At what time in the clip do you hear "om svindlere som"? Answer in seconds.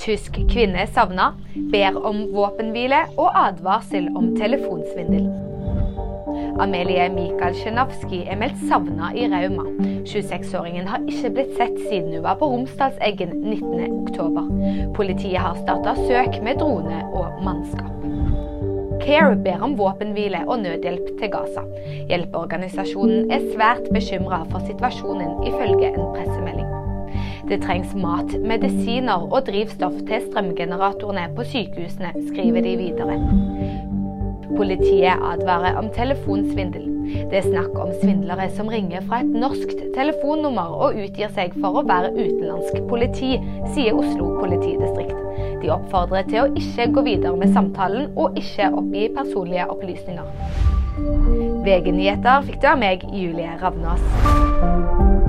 37.74-38.70